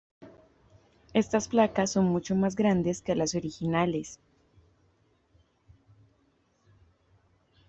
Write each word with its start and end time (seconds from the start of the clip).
Estas 1.13 1.47
placas 1.47 1.91
son 1.91 2.05
mucho 2.05 2.35
más 2.35 2.55
grandes 2.55 3.03
que 3.03 3.13
las 3.13 3.35
originales. 3.35 4.19